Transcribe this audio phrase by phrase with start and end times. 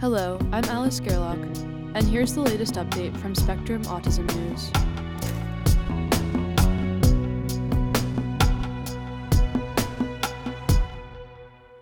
[0.00, 1.40] Hello, I'm Alice Gerlach,
[1.96, 4.70] and here's the latest update from Spectrum Autism News.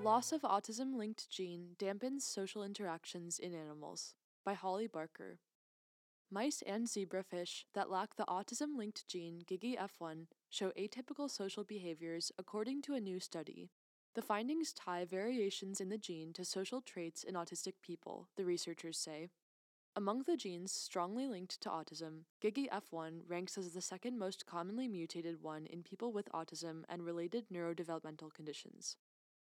[0.03, 4.15] Loss of autism linked gene dampens social interactions in animals
[4.47, 5.39] by Holly Barker.
[6.31, 12.81] Mice and zebrafish that lack the autism linked gene GIGYF1 show atypical social behaviors according
[12.81, 13.69] to a new study.
[14.17, 18.97] The findings tie variations in the gene to social traits in autistic people, the researchers
[18.97, 19.29] say.
[19.95, 25.43] Among the genes strongly linked to autism, GIGYF1 ranks as the second most commonly mutated
[25.43, 28.97] one in people with autism and related neurodevelopmental conditions.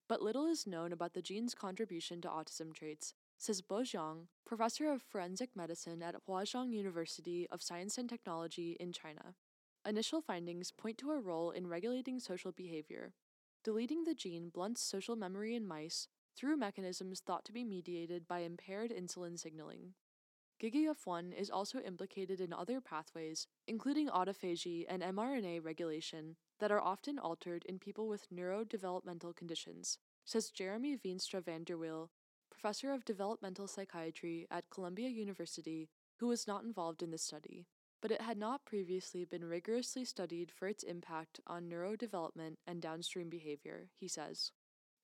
[0.09, 4.91] But little is known about the gene's contribution to autism traits, says Bo Zhang, professor
[4.91, 9.37] of forensic medicine at Huazhong University of Science and Technology in China.
[9.87, 13.13] Initial findings point to a role in regulating social behavior,
[13.69, 18.39] Deleting the gene blunts social memory in mice through mechanisms thought to be mediated by
[18.39, 19.93] impaired insulin signaling.
[20.59, 27.19] GIGYF1 is also implicated in other pathways, including autophagy and mRNA regulation, that are often
[27.19, 31.67] altered in people with neurodevelopmental conditions, says Jeremy Veenstra van
[32.51, 35.91] professor of developmental psychiatry at Columbia University,
[36.21, 37.67] who was not involved in the study
[38.01, 43.29] but it had not previously been rigorously studied for its impact on neurodevelopment and downstream
[43.29, 44.53] behavior, he says.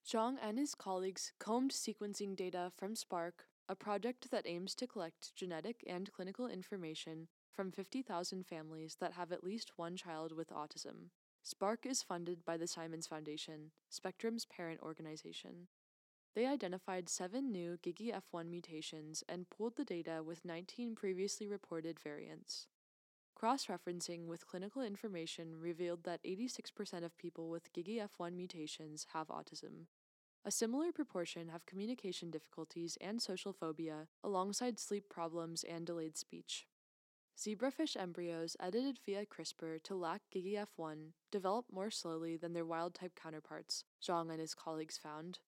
[0.07, 5.35] Zhang and his colleagues combed sequencing data from SPARK, a project that aims to collect
[5.35, 11.11] genetic and clinical information from 50,000 families that have at least one child with autism.
[11.43, 15.69] SPARK is funded by the Simons Foundation, Spectrum's parent organization.
[16.35, 22.67] They identified seven new GIGYF1 mutations and pooled the data with 19 previously reported variants.
[23.35, 29.87] Cross referencing with clinical information revealed that 86% of people with GIGYF1 mutations have autism.
[30.45, 36.67] A similar proportion have communication difficulties and social phobia, alongside sleep problems and delayed speech.
[37.37, 43.19] Zebrafish embryos edited via CRISPR to lack GIGYF1 develop more slowly than their wild type
[43.21, 45.41] counterparts, Zhang and his colleagues found.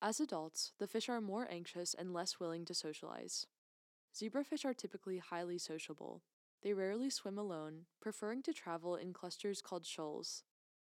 [0.00, 3.46] As adults, the fish are more anxious and less willing to socialize.
[4.16, 6.22] Zebrafish are typically highly sociable,
[6.62, 10.42] they rarely swim alone, preferring to travel in clusters called shoals.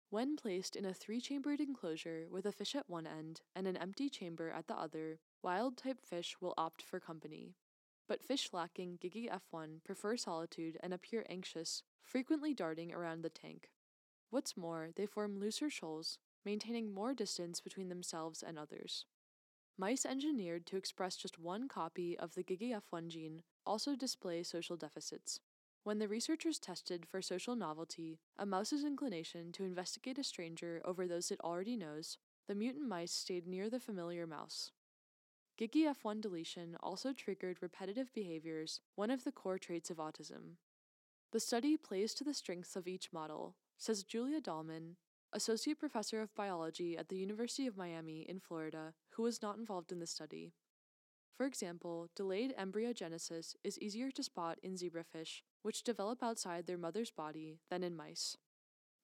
[0.08, 3.76] When placed in a three chambered enclosure with a fish at one end and an
[3.76, 7.54] empty chamber at the other, wild type fish will opt for company.
[8.08, 13.70] But fish lacking GIGYF1 prefer solitude and appear anxious, frequently darting around the tank.
[14.30, 19.04] What's more, they form looser shoals, maintaining more distance between themselves and others.
[19.78, 25.40] Mice engineered to express just one copy of the GIGYF1 gene also display social deficits.
[25.82, 31.06] When the researchers tested for social novelty, a mouse's inclination to investigate a stranger over
[31.06, 34.72] those it already knows, the mutant mice stayed near the familiar mouse.
[35.58, 40.56] GIGYF1 deletion also triggered repetitive behaviors, one of the core traits of autism.
[41.32, 44.96] The study plays to the strengths of each model, says Julia Dallman,
[45.32, 49.92] associate professor of biology at the University of Miami in Florida, who was not involved
[49.92, 50.52] in the study.
[51.36, 57.10] For example, delayed embryogenesis is easier to spot in zebrafish, which develop outside their mother's
[57.10, 58.36] body, than in mice.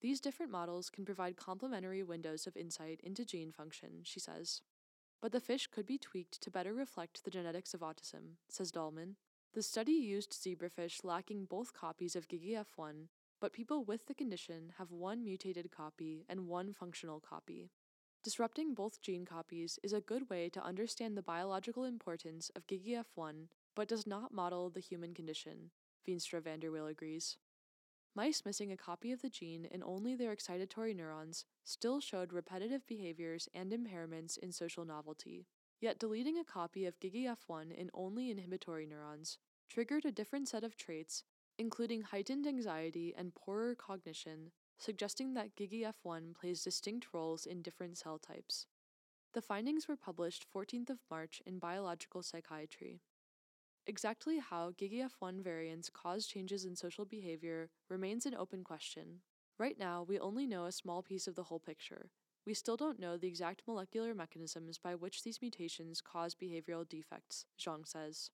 [0.00, 4.62] These different models can provide complementary windows of insight into gene function, she says.
[5.20, 9.16] But the fish could be tweaked to better reflect the genetics of autism, says Dallman.
[9.54, 13.08] The study used zebrafish lacking both copies of GIGYF1,
[13.40, 17.70] but people with the condition have one mutated copy and one functional copy.
[18.22, 23.48] Disrupting both gene copies is a good way to understand the biological importance of GIGYF1,
[23.74, 25.70] but does not model the human condition,
[26.06, 27.36] Veenstra-VanderWeele agrees.
[28.14, 32.86] Mice missing a copy of the gene in only their excitatory neurons still showed repetitive
[32.86, 35.46] behaviors and impairments in social novelty.
[35.80, 40.76] Yet deleting a copy of GIGYF1 in only inhibitory neurons triggered a different set of
[40.76, 41.24] traits,
[41.58, 48.18] including heightened anxiety and poorer cognition suggesting that GIGYF1 plays distinct roles in different cell
[48.18, 48.66] types.
[49.32, 53.00] The findings were published 14th of March in Biological Psychiatry.
[53.88, 59.20] Exactly how GIGYF1 variants cause changes in social behavior remains an open question.
[59.58, 62.10] Right now, we only know a small piece of the whole picture.
[62.44, 67.44] We still don't know the exact molecular mechanisms by which these mutations cause behavioral defects,
[67.60, 68.30] Zhang says.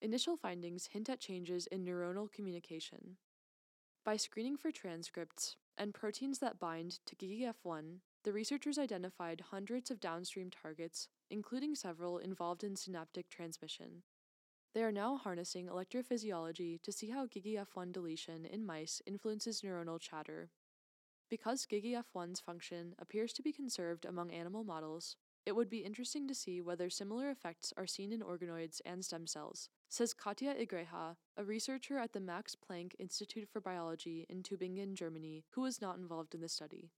[0.00, 3.16] Initial findings hint at changes in neuronal communication.
[4.04, 9.98] By screening for transcripts and proteins that bind to GIGYF1, the researchers identified hundreds of
[9.98, 14.02] downstream targets, including several involved in synaptic transmission.
[14.78, 20.50] They are now harnessing electrophysiology to see how GIGYF1 deletion in mice influences neuronal chatter.
[21.28, 25.16] Because GIGYF1's function appears to be conserved among animal models,
[25.48, 29.26] It would be interesting to see whether similar effects are seen in organoids and stem
[29.26, 34.92] cells, says Cátia Igreja, a researcher at the Max Planck Institute for Biology in Tübingen,
[34.92, 36.92] Germany, who was not involved in the study.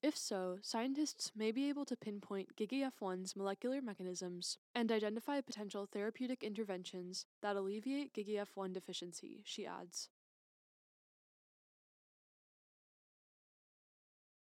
[0.00, 6.44] If so, scientists may be able to pinpoint GIGYF1's molecular mechanisms and identify potential therapeutic
[6.44, 10.08] interventions that alleviate GIGYF1 deficiency, she adds.